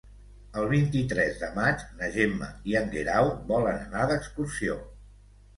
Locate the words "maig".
1.57-1.83